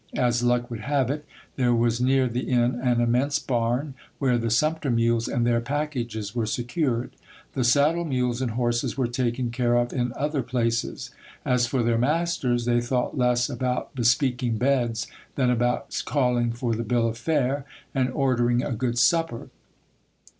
[0.17, 1.27] As luck would have it,
[1.57, 6.33] there was near the inn an immense barn, where the sumpter mules and their packages
[6.33, 7.11] were secured;
[7.53, 11.11] the saddle mules and horses were taken care of in other places.
[11.45, 16.73] As for their masters, they thought less about bespeak ing beds than about calling for
[16.73, 17.63] the bill of fare,
[17.93, 19.49] and ordering a good supper.